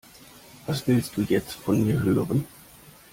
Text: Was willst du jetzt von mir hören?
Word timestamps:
Was 0.65 0.87
willst 0.87 1.15
du 1.15 1.21
jetzt 1.21 1.51
von 1.53 1.85
mir 1.85 1.99
hören? 2.01 2.45